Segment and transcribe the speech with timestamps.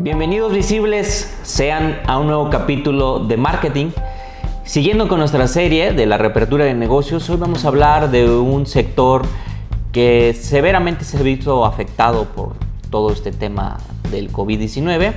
[0.00, 3.90] Bienvenidos visibles sean a un nuevo capítulo de marketing.
[4.62, 8.64] Siguiendo con nuestra serie de la reapertura de negocios, hoy vamos a hablar de un
[8.66, 9.22] sector
[9.90, 12.52] que severamente se ha visto afectado por
[12.90, 13.78] todo este tema
[14.12, 15.14] del COVID-19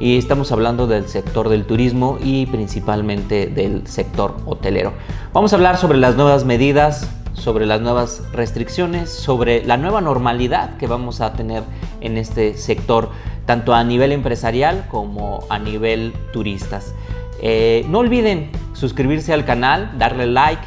[0.00, 4.94] y estamos hablando del sector del turismo y principalmente del sector hotelero.
[5.34, 10.78] Vamos a hablar sobre las nuevas medidas, sobre las nuevas restricciones, sobre la nueva normalidad
[10.78, 11.64] que vamos a tener
[12.00, 13.10] en este sector
[13.46, 16.94] tanto a nivel empresarial como a nivel turistas.
[17.40, 20.62] Eh, no olviden suscribirse al canal, darle like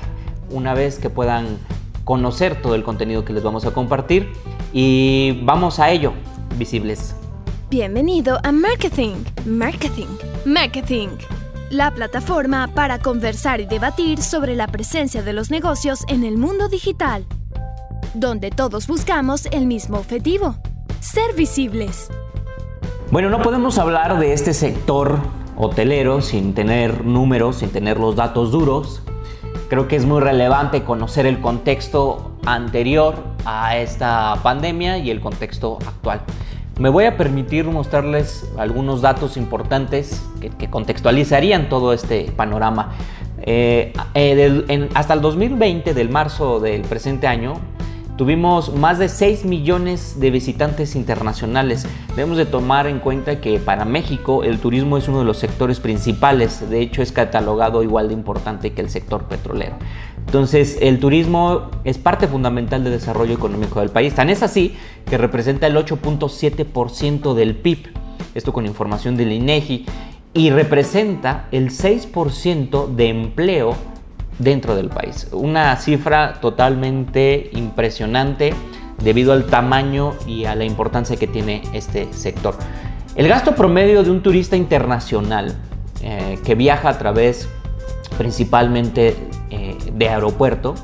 [0.49, 1.57] una vez que puedan
[2.03, 4.31] conocer todo el contenido que les vamos a compartir
[4.73, 6.13] y vamos a ello,
[6.57, 7.15] visibles.
[7.69, 10.07] Bienvenido a Marketing, Marketing,
[10.45, 11.09] Marketing,
[11.71, 16.69] la plataforma para conversar y debatir sobre la presencia de los negocios en el mundo
[16.69, 17.25] digital,
[18.13, 20.57] donde todos buscamos el mismo objetivo,
[20.99, 22.09] ser visibles.
[23.11, 25.19] Bueno, no podemos hablar de este sector
[25.55, 29.03] hotelero sin tener números, sin tener los datos duros.
[29.69, 35.77] Creo que es muy relevante conocer el contexto anterior a esta pandemia y el contexto
[35.85, 36.21] actual.
[36.79, 40.25] Me voy a permitir mostrarles algunos datos importantes
[40.57, 42.95] que, contextualizarían todo este panorama.
[43.43, 47.53] Eh, eh, hasta el 2020, del marzo del presente año,
[48.17, 51.85] Tuvimos más de 6 millones de visitantes internacionales.
[52.15, 55.81] Debemos de tomar en cuenta que para México el turismo es uno de los sectores
[55.81, 56.69] principales.
[56.69, 59.75] De hecho es catalogado igual de importante que el sector petrolero.
[60.25, 64.15] Entonces el turismo es parte fundamental del desarrollo económico del país.
[64.15, 64.77] Tan es así
[65.09, 67.89] que representa el 8.7% del PIB.
[68.33, 69.85] Esto con información del INEGI.
[70.33, 73.75] Y representa el 6% de empleo
[74.39, 75.27] dentro del país.
[75.31, 78.53] Una cifra totalmente impresionante
[79.03, 82.55] debido al tamaño y a la importancia que tiene este sector.
[83.15, 85.55] El gasto promedio de un turista internacional
[86.01, 87.47] eh, que viaja a través
[88.17, 89.15] principalmente
[89.49, 90.75] eh, de aeropuerto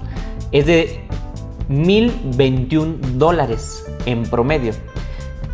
[0.52, 1.02] es de
[1.70, 4.74] 1.021 dólares en promedio.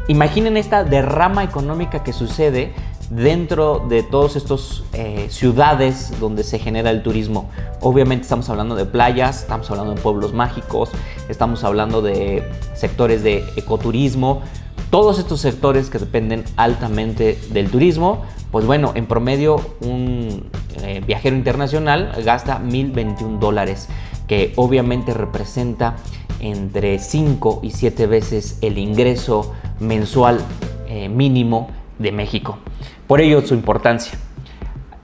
[0.08, 2.74] Imaginen esta derrama económica que sucede
[3.10, 7.50] dentro de todas estas eh, ciudades donde se genera el turismo.
[7.82, 10.90] Obviamente estamos hablando de playas, estamos hablando de pueblos mágicos,
[11.30, 14.42] estamos hablando de sectores de ecoturismo,
[14.90, 20.50] todos estos sectores que dependen altamente del turismo, pues bueno, en promedio un
[20.82, 23.90] eh, viajero internacional gasta 1.021 dólares,
[24.28, 25.98] que obviamente representa
[26.40, 30.40] entre 5 y 7 veces el ingreso mensual
[30.88, 31.70] eh, mínimo
[32.00, 32.60] de México.
[33.08, 34.20] Por ello su importancia.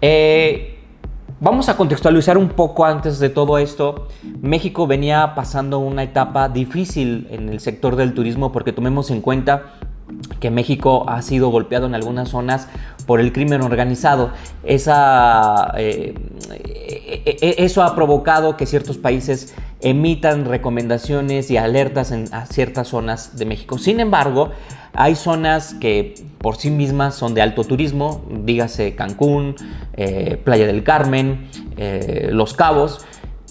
[0.01, 0.79] Eh,
[1.39, 4.09] vamos a contextualizar un poco antes de todo esto.
[4.41, 9.75] México venía pasando una etapa difícil en el sector del turismo porque tomemos en cuenta
[10.41, 12.67] que México ha sido golpeado en algunas zonas
[13.07, 14.31] por el crimen organizado.
[14.63, 16.13] Esa, eh,
[16.51, 23.45] eh, eso ha provocado que ciertos países emitan recomendaciones y alertas en ciertas zonas de
[23.45, 23.77] México.
[23.77, 24.51] Sin embargo,
[24.93, 29.55] hay zonas que por sí mismas son de alto turismo, dígase Cancún,
[29.93, 33.05] eh, Playa del Carmen, eh, Los Cabos,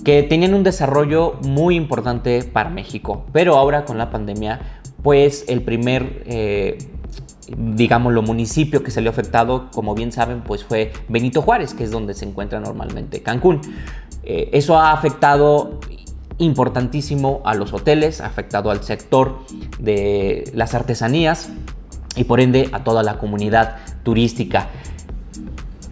[0.04, 3.26] que tenían un desarrollo muy importante para México.
[3.32, 6.24] Pero ahora con la pandemia, pues el primer...
[6.26, 6.78] Eh,
[7.54, 12.14] digámoslo, municipio que salió afectado, como bien saben, pues fue Benito Juárez, que es donde
[12.14, 13.60] se encuentra normalmente Cancún.
[14.22, 15.80] eso ha afectado
[16.42, 19.38] importantísimo a los hoteles, afectado al sector
[19.78, 21.50] de las artesanías
[22.16, 24.68] y por ende a toda la comunidad turística.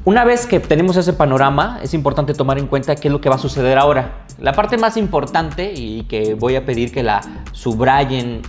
[0.05, 3.29] Una vez que tenemos ese panorama, es importante tomar en cuenta qué es lo que
[3.29, 4.25] va a suceder ahora.
[4.39, 7.21] La parte más importante y que voy a pedir que la
[7.53, 8.41] subrayen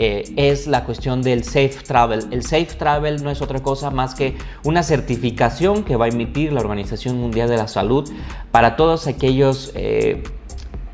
[0.00, 2.26] eh, es la cuestión del Safe Travel.
[2.30, 6.52] El Safe Travel no es otra cosa más que una certificación que va a emitir
[6.52, 8.08] la Organización Mundial de la Salud
[8.50, 10.22] para todos aquellos eh,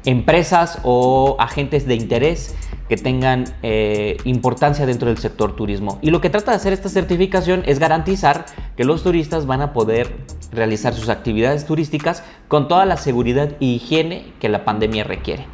[0.05, 2.55] empresas o agentes de interés
[2.89, 5.99] que tengan eh, importancia dentro del sector turismo.
[6.03, 8.45] Y lo que trata de hacer esta certificación es garantizar
[8.77, 10.15] que los turistas van a poder
[10.53, 15.47] realizar sus actividades turísticas con toda la seguridad y higiene que la pandemia requiere.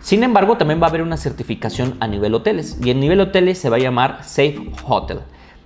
[0.00, 3.58] Sin embargo, también va a haber una certificación a nivel hoteles y en nivel hoteles
[3.58, 5.20] se va a llamar Safe Hotel.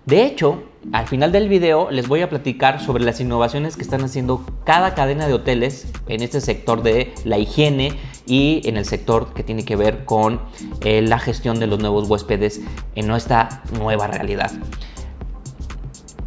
[0.07, 0.63] De hecho,
[0.93, 4.95] al final del video les voy a platicar sobre las innovaciones que están haciendo cada
[4.95, 7.93] cadena de hoteles en este sector de la higiene
[8.29, 10.41] y en el sector que tiene que ver con
[10.83, 12.61] eh, la gestión de los nuevos huéspedes
[12.95, 14.53] en nuestra nueva realidad.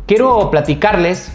[0.07, 1.31] Quiero platicarles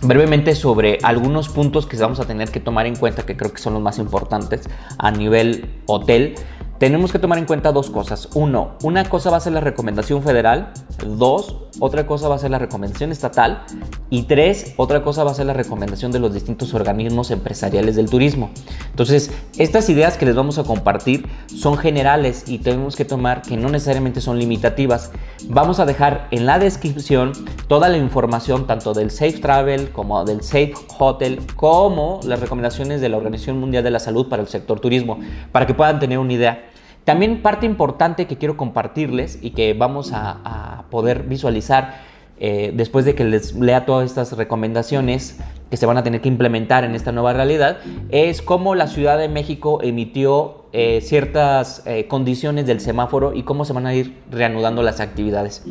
[0.00, 3.60] brevemente sobre algunos puntos que vamos a tener que tomar en cuenta que creo que
[3.60, 4.68] son los más importantes
[4.98, 6.34] a nivel hotel
[6.82, 8.28] tenemos que tomar en cuenta dos cosas.
[8.34, 10.72] Uno, una cosa va a ser la recomendación federal.
[11.06, 13.62] Dos, otra cosa va a ser la recomendación estatal.
[14.10, 18.10] Y tres, otra cosa va a ser la recomendación de los distintos organismos empresariales del
[18.10, 18.50] turismo.
[18.90, 23.56] Entonces, estas ideas que les vamos a compartir son generales y tenemos que tomar que
[23.56, 25.12] no necesariamente son limitativas.
[25.48, 27.30] Vamos a dejar en la descripción
[27.68, 33.08] toda la información tanto del Safe Travel como del Safe Hotel como las recomendaciones de
[33.08, 35.20] la Organización Mundial de la Salud para el sector turismo
[35.52, 36.71] para que puedan tener una idea.
[37.04, 42.02] También parte importante que quiero compartirles y que vamos a, poder visualizar
[42.38, 45.38] eh, después de que les lea todas estas recomendaciones
[45.70, 47.78] que se van a tener que implementar en esta nueva realidad,
[48.10, 53.64] es cómo la Ciudad de México emitió eh, ciertas eh, condiciones del semáforo y cómo
[53.64, 55.64] se van a ir reanudando las actividades.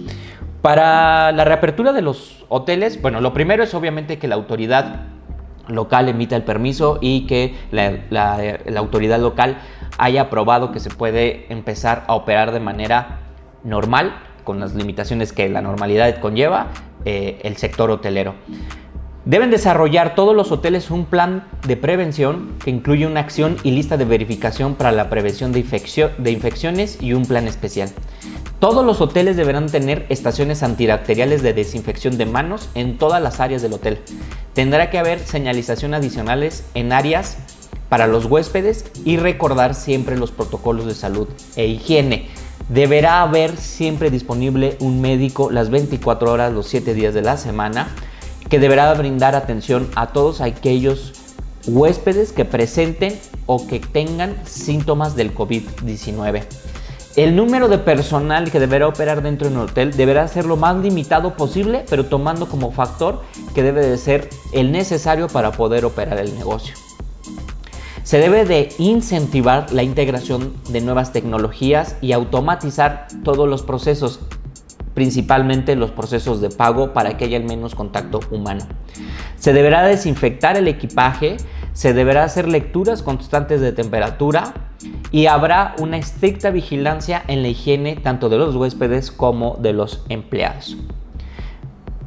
[0.62, 5.08] Para la reapertura de los hoteles, bueno, lo primero es obviamente que la autoridad
[5.68, 9.58] local emita el permiso y que la autoridad local
[10.02, 13.20] haya aprobado que se puede empezar a operar de manera
[13.64, 16.70] normal, con las limitaciones que la normalidad conlleva,
[17.06, 18.34] eh, el sector hotelero.
[19.26, 23.96] Deben desarrollar todos los hoteles un plan de prevención que incluye una acción y lista
[23.96, 25.64] de verificación para la prevención de,
[26.18, 27.90] de infecciones y un plan especial.
[28.58, 33.62] Todos los hoteles deberán tener estaciones antibacteriales de desinfección de manos en todas las áreas
[33.62, 34.00] del hotel.
[34.54, 37.38] Tendrá que haber señalización adicionales en áreas
[37.92, 41.28] para los huéspedes y recordar siempre los protocolos de salud
[41.58, 42.30] e higiene.
[42.70, 47.90] Deberá haber siempre disponible un médico las 24 horas, los 7 días de la semana,
[48.48, 51.12] que deberá brindar atención a todos aquellos
[51.68, 56.44] huéspedes que presenten o que tengan síntomas del COVID-19.
[57.18, 60.78] El número de personal que deberá operar dentro de un hotel deberá ser lo más
[60.78, 63.22] limitado posible, pero tomando como factor
[63.54, 66.74] que debe de ser el necesario para poder operar el negocio.
[68.04, 74.22] Se debe de incentivar la integración de nuevas tecnologías y automatizar todos los procesos,
[74.96, 78.66] principalmente los procesos de pago para que haya el menos contacto humano.
[79.38, 81.38] Se deberá desinfectar el equipaje,
[81.74, 84.54] se deberá hacer lecturas constantes de temperatura
[85.12, 90.04] y habrá una estricta vigilancia en la higiene tanto de los huéspedes como de los
[90.10, 90.76] empleados.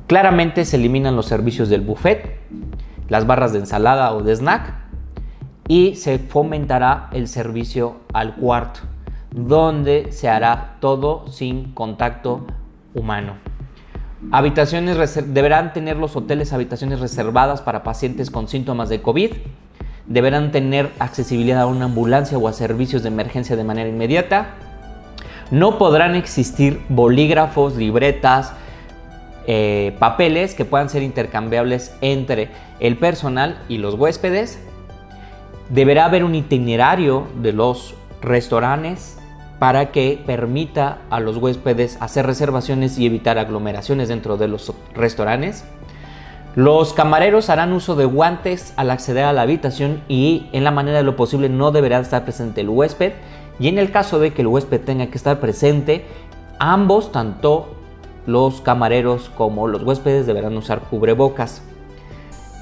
[0.08, 2.40] Claramente se eliminan los servicios del buffet,
[3.08, 4.83] las barras de ensalada o de snack,
[5.68, 8.80] y se fomentará el servicio al cuarto,
[9.30, 12.46] donde se hará todo sin contacto
[12.94, 13.34] humano.
[14.30, 14.96] Habitaciones
[15.34, 19.32] deberán tener los hoteles habitaciones reservadas para pacientes con síntomas de COVID.
[20.06, 24.54] Deberán tener accesibilidad a una ambulancia o a servicios de emergencia de manera inmediata.
[25.50, 28.52] No podrán existir bolígrafos, libretas,
[29.46, 32.48] eh, papeles que puedan ser intercambiables entre
[32.80, 34.58] el personal y los huéspedes
[35.74, 39.18] Deberá haber un itinerario de los restaurantes
[39.58, 45.64] para que permita a los huéspedes hacer reservaciones y evitar aglomeraciones dentro de los restaurantes.
[46.54, 50.98] Los camareros harán uso de guantes al acceder a la habitación y en la manera
[50.98, 53.14] de lo posible no deberá estar presente el huésped.
[53.58, 56.06] Y en el caso de que el huésped tenga que estar presente,
[56.60, 57.74] ambos, tanto
[58.26, 61.62] los camareros como los huéspedes, deberán usar cubrebocas.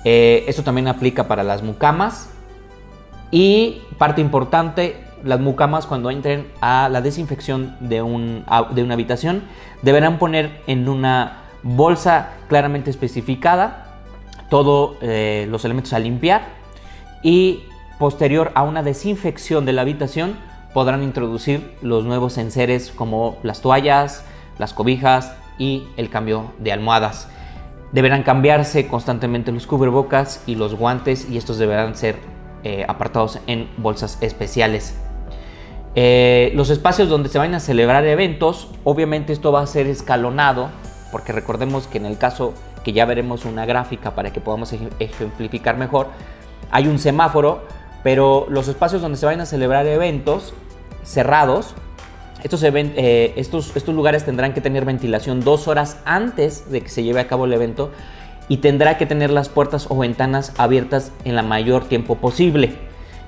[0.07, 2.32] Eh, esto también aplica para las mucamas
[3.33, 8.45] y parte importante, las mucamas cuando entren a la desinfección de, un,
[8.75, 9.43] de una habitación
[9.81, 14.01] deberán poner en una bolsa claramente especificada
[14.51, 16.43] todos eh, los elementos a limpiar
[17.23, 17.65] y
[17.99, 20.37] posterior a una desinfección de la habitación
[20.75, 24.25] podrán introducir los nuevos enseres como las toallas,
[24.59, 27.29] las cobijas y el cambio de almohadas.
[27.93, 32.32] Deberán cambiarse constantemente los cubrebocas y los guantes y estos deberán ser
[32.65, 34.95] eh, apartados en bolsas especiales.
[35.95, 40.71] Eh, los espacios donde se van a celebrar eventos, obviamente esto va a ser escalonado,
[41.11, 45.77] porque recordemos que en el caso que ya veremos una gráfica para que podamos ejemplificar
[45.77, 46.09] mejor,
[46.71, 47.63] hay un semáforo,
[48.03, 50.55] pero los espacios donde se van a celebrar eventos
[51.03, 51.75] cerrados,
[52.43, 57.29] eh, estos lugares tendrán que tener ventilación dos horas antes de que se lleve a
[57.29, 57.91] cabo el evento
[58.53, 62.77] y tendrá que tener las puertas o ventanas abiertas en la mayor tiempo posible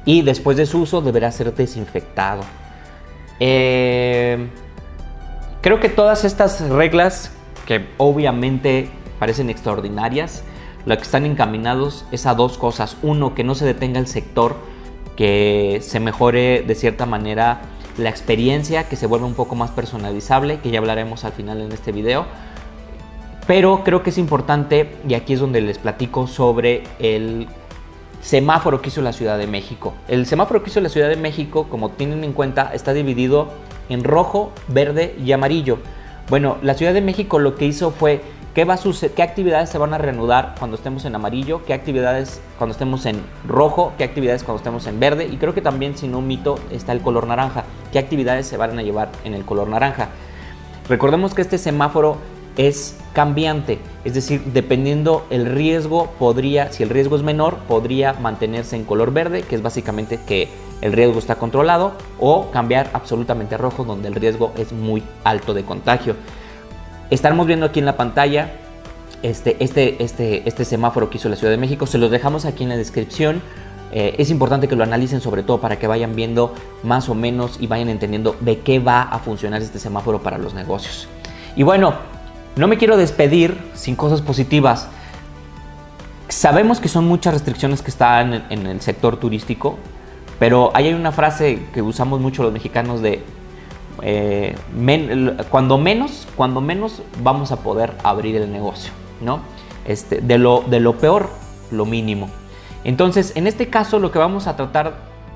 [0.05, 2.43] y después de su uso deberá ser desinfectado.
[3.41, 4.51] Eh,
[5.63, 7.33] creo que todas estas reglas
[7.65, 10.45] que obviamente parecen extraordinarias,
[10.85, 12.99] lo que están encaminados es a dos cosas.
[13.03, 14.57] Uno, que no se detenga el sector,
[15.17, 17.63] que se mejore de cierta manera
[17.97, 21.73] la experiencia, que se vuelva un poco más personalizable, que ya hablaremos al final en
[21.73, 22.27] este video.
[23.47, 27.47] Pero creo que es importante, y aquí es donde les platico sobre el
[28.23, 29.93] semáforo que hizo la Ciudad de México.
[30.09, 33.49] El semáforo que hizo la Ciudad de México, como tienen en cuenta, está dividido
[33.91, 35.79] en rojo, verde y amarillo.
[36.31, 38.23] Bueno, la Ciudad de México lo que hizo fue
[38.55, 38.63] qué,
[39.23, 43.93] actividades se van a reanudar cuando estemos en amarillo, qué actividades cuando estemos en rojo,
[43.99, 47.03] qué actividades cuando estemos en verde y creo que también, si no mito, está el
[47.03, 50.09] color naranja, qué actividades se van a llevar en el color naranja.
[50.89, 52.17] Recordemos que este semáforo
[52.57, 58.77] es cambiante, es decir, dependiendo el riesgo, podría, si el riesgo es menor, podría mantenerse
[58.77, 60.49] en color verde, que es básicamente que
[60.81, 65.55] el riesgo está controlado, o cambiar absolutamente a rojo, donde el riesgo es muy alto
[65.55, 66.17] de contagio.
[67.11, 68.53] Estaremos viendo aquí en la pantalla
[69.23, 72.65] este, este, este, este semáforo que hizo la Ciudad de México, se los dejamos aquí
[72.65, 73.43] en la descripción.
[73.93, 77.59] Eh, es importante que lo analicen sobre todo para que vayan viendo más o menos
[77.61, 81.09] y vayan entendiendo de qué va a funcionar este semáforo para los negocios.
[81.57, 81.95] Y bueno,
[82.57, 84.89] no me quiero despedir sin cosas positivas.
[86.29, 89.77] Sabemos que son muchas restricciones que están en, el sector turístico,
[90.39, 93.23] pero hay una frase que usamos mucho los mexicanos de
[94.03, 94.57] eh,
[95.51, 99.41] cuando menos, cuando menos vamos a poder abrir el negocio, ¿no?
[99.85, 101.29] Este, de, lo, de lo peor,
[101.71, 102.29] lo mínimo.
[102.85, 104.95] Entonces, en este caso, lo que vamos a tratar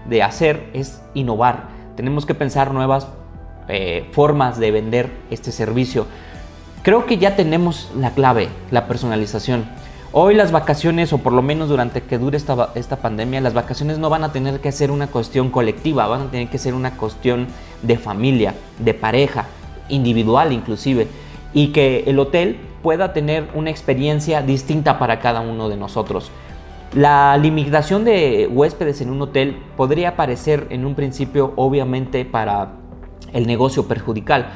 [0.08, 1.68] de hacer es innovar.
[1.96, 3.08] Tenemos que pensar nuevas
[3.68, 6.06] eh, formas de vender este servicio.
[6.82, 9.66] Creo que ya tenemos la clave, la personalización.
[10.12, 14.08] Hoy las vacaciones, o por lo menos durante que dure esta, pandemia, las vacaciones no
[14.08, 17.48] van a tener que ser una cuestión colectiva, van a tener que ser una cuestión
[17.82, 19.46] de familia, de pareja,
[19.88, 21.08] individual inclusive,
[21.52, 26.30] y que el hotel pueda tener una experiencia distinta para cada uno de nosotros.
[26.94, 32.72] La limitación de huéspedes en un hotel podría parecer en un principio obviamente para
[33.34, 34.46] el negocio perjudicial,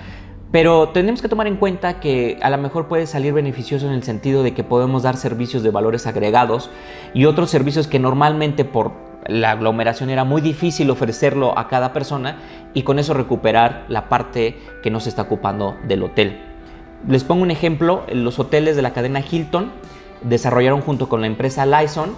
[0.52, 4.02] pero tenemos que tomar en cuenta que a lo mejor puede salir beneficioso en el
[4.02, 6.70] sentido de que podemos dar servicios de valores agregados
[7.14, 8.92] y otros servicios que normalmente por
[9.26, 12.36] la aglomeración era muy difícil ofrecerlo a cada persona
[12.74, 16.38] y con eso recuperar la parte que no se está ocupando del hotel.
[17.08, 19.72] Les pongo un ejemplo, los hoteles de la cadena Hilton
[20.20, 22.14] desarrollaron junto con la empresa Lyson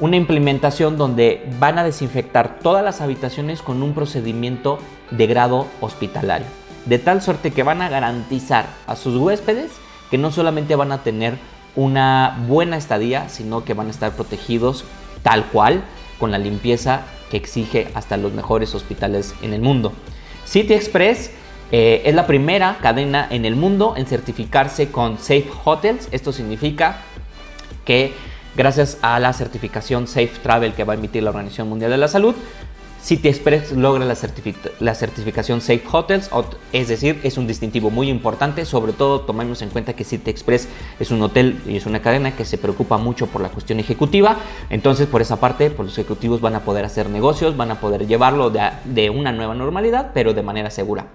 [0.00, 4.78] una implementación donde van a desinfectar todas las habitaciones con un procedimiento
[5.10, 9.72] de grado hospitalario de tal suerte que van a garantizar a sus huéspedes
[10.10, 11.38] que no solamente van a tener
[11.76, 14.84] una buena estadía, sino que van a estar protegidos
[15.22, 15.82] tal cual
[16.18, 19.92] con la limpieza que exige hasta los mejores hospitales en el mundo.
[20.44, 21.30] City Express
[21.72, 26.08] eh, es la primera cadena en el mundo en certificarse con Safe Hotels.
[26.12, 26.98] Esto significa
[27.84, 28.12] que
[28.56, 32.08] gracias a la certificación Safe Travel que va a emitir la Organización Mundial de la
[32.08, 32.34] Salud,
[33.04, 34.14] City Express logra la,
[34.94, 36.30] certificación Safe Hotels,
[36.72, 40.70] es decir, es un distintivo muy importante, sobre todo tomemos en cuenta que City Express
[40.98, 44.38] es un hotel y es una cadena que se preocupa mucho por la cuestión ejecutiva,
[44.70, 48.06] entonces por esa parte pues, los ejecutivos van a poder hacer negocios, van a poder
[48.06, 51.08] llevarlo de, de una nueva normalidad, pero de manera segura.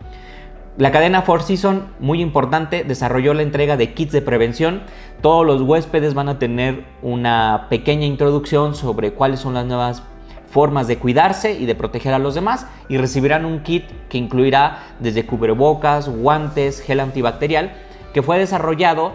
[0.78, 4.84] La cadena Four Seasons, muy importante, desarrolló la entrega de kits de prevención.
[5.22, 10.04] Todos los huéspedes van a tener una pequeña introducción sobre cuáles son las nuevas
[10.50, 14.80] formas de cuidarse y de proteger a los demás y recibirán un kit que incluirá
[15.00, 17.72] desde cubrebocas, guantes, gel antibacterial
[18.14, 19.14] que fue desarrollado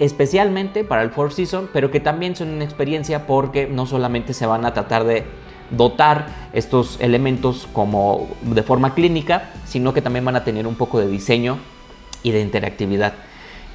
[0.00, 4.46] especialmente para el Four Season, pero que también son una experiencia porque no solamente se
[4.46, 5.24] van a tratar de
[5.70, 10.98] dotar estos elementos como de forma clínica, sino que también van a tener un poco
[10.98, 11.58] de diseño
[12.22, 13.12] y de interactividad.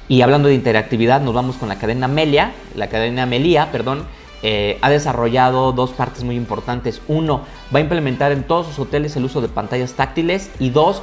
[0.08, 4.04] Y hablando de interactividad, nos vamos con la cadena Melia, la cadena Melia, perdón,
[4.46, 7.00] eh, ha desarrollado dos partes muy importantes.
[7.08, 11.02] Uno, va a implementar en todos sus hoteles el uso de pantallas táctiles y dos,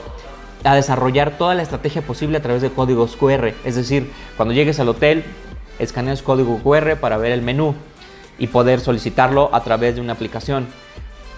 [0.63, 3.55] a desarrollar toda la estrategia posible a través de códigos QR.
[3.65, 5.23] Es decir, cuando llegues al hotel,
[5.79, 7.73] escaneas código QR para ver el menú
[8.37, 10.67] y poder solicitarlo a través de una aplicación.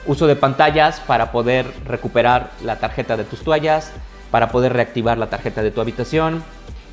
[0.05, 3.93] Uso de pantallas para poder recuperar la tarjeta de tus toallas,
[4.29, 6.43] para poder reactivar la tarjeta de tu habitación.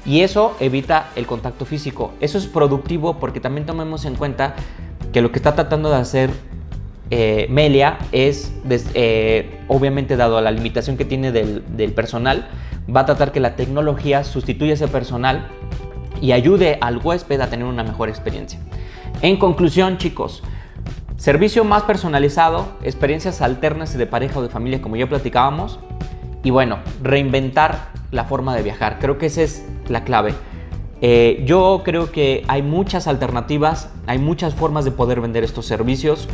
[0.07, 2.15] Y eso evita el contacto físico.
[2.21, 4.55] Eso es productivo porque también tomemos en cuenta
[5.13, 6.31] que lo que está tratando de hacer
[7.11, 8.53] eh, Melia es,
[8.95, 12.49] eh, obviamente dado a la limitación que tiene del, del, personal,
[12.95, 15.49] va a tratar que la tecnología sustituya ese personal
[16.21, 18.61] y ayude al huésped a tener una mejor experiencia.
[19.23, 20.43] En conclusión, chicos,
[21.17, 25.81] servicio más personalizado, experiencias alternas de pareja o de familia como ya platicábamos,
[26.43, 28.99] y bueno, reinventar la forma de viajar.
[28.99, 30.35] Creo que esa es la clave.
[31.03, 36.29] Eh, yo creo que hay muchas alternativas, hay muchas formas de poder vender estos servicios.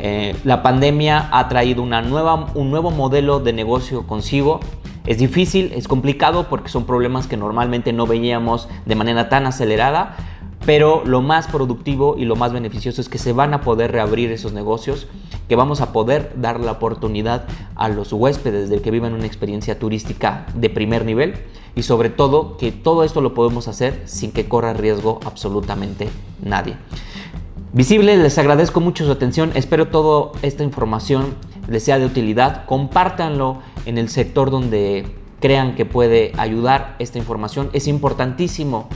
[0.00, 4.60] Eh, la pandemia ha traído una nueva, un nuevo modelo de negocio consigo.
[5.06, 10.16] Es difícil, es complicado porque son problemas que normalmente no veíamos de manera tan acelerada,
[10.64, 14.30] pero lo más productivo y lo más beneficioso es que se van a poder reabrir
[14.32, 15.06] esos negocios,
[15.48, 19.78] que vamos a poder dar la oportunidad a los huéspedes de que vivan una experiencia
[19.78, 21.34] turística de primer nivel
[21.74, 26.08] y sobre todo que todo esto lo podemos hacer sin que corra riesgo absolutamente
[26.42, 26.76] nadie.
[27.72, 31.34] Visible, les agradezco mucho su atención, espero toda esta información
[31.68, 35.06] les sea de utilidad, compártanlo en el sector donde
[35.40, 37.70] crean que puede ayudar esta información.
[37.72, 38.88] Es importantísimo,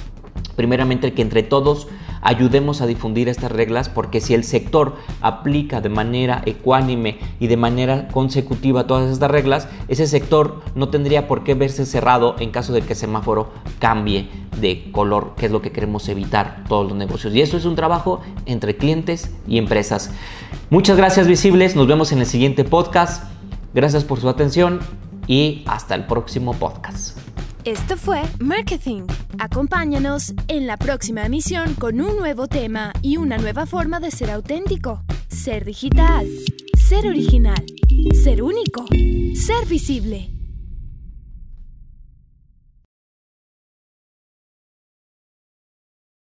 [0.56, 1.88] primeramente, que entre todos
[2.22, 7.56] ayudemos a difundir estas reglas porque si el sector aplica de manera ecuánime y de
[7.56, 12.72] manera consecutiva todas estas reglas, ese sector no tendría por qué verse cerrado en caso
[12.72, 14.28] de que el semáforo cambie
[14.60, 17.34] de color, que es lo que queremos evitar todos los negocios.
[17.34, 20.10] Y eso es un trabajo entre clientes y empresas.
[20.70, 23.24] Muchas gracias visibles, nos vemos en el siguiente podcast.
[23.74, 24.80] Gracias por su atención
[25.26, 27.31] y hasta el próximo podcast.
[27.64, 29.02] Esto fue Marketing.
[29.38, 34.32] Acompáñanos en la próxima emisión con un nuevo tema y una nueva forma de ser
[34.32, 36.26] auténtico, ser digital,
[36.76, 37.64] ser original,
[38.20, 38.84] ser único,
[39.36, 40.41] ser visible.